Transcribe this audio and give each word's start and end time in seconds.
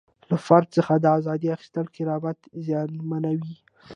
له 0.29 0.37
فرد 0.45 0.67
څخه 0.77 0.93
د 0.99 1.05
ازادۍ 1.19 1.47
اخیستل 1.55 1.85
کرامت 1.95 2.37
زیانمنوي. 2.65 3.55